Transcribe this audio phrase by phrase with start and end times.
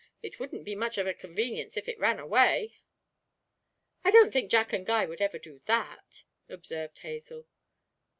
[0.23, 2.79] 'It wouldn't be much of a convenience if it ran away.'
[4.03, 7.45] 'I don't think Jack and Guy would ever do that,' observed Hazel.